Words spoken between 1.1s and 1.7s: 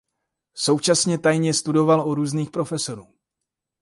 tajně